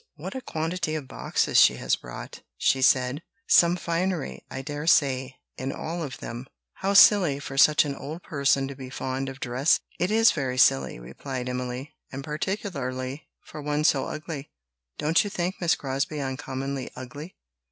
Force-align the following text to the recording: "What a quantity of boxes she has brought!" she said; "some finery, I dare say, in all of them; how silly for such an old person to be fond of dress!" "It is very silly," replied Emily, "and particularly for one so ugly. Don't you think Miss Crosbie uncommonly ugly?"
"What 0.15 0.33
a 0.33 0.41
quantity 0.41 0.95
of 0.95 1.07
boxes 1.07 1.59
she 1.59 1.75
has 1.75 1.95
brought!" 1.95 2.41
she 2.57 2.81
said; 2.81 3.21
"some 3.47 3.75
finery, 3.75 4.43
I 4.49 4.63
dare 4.63 4.87
say, 4.87 5.35
in 5.59 5.71
all 5.71 6.01
of 6.01 6.17
them; 6.17 6.47
how 6.73 6.95
silly 6.95 7.37
for 7.37 7.55
such 7.55 7.85
an 7.85 7.93
old 7.95 8.23
person 8.23 8.67
to 8.67 8.75
be 8.75 8.89
fond 8.89 9.29
of 9.29 9.39
dress!" 9.39 9.79
"It 9.99 10.09
is 10.09 10.31
very 10.31 10.57
silly," 10.57 10.97
replied 10.99 11.47
Emily, 11.47 11.93
"and 12.11 12.23
particularly 12.23 13.29
for 13.43 13.61
one 13.61 13.83
so 13.83 14.05
ugly. 14.07 14.49
Don't 14.97 15.23
you 15.23 15.29
think 15.29 15.61
Miss 15.61 15.75
Crosbie 15.75 16.19
uncommonly 16.19 16.89
ugly?" 16.95 17.35